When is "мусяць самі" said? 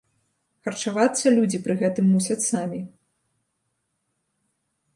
2.15-2.81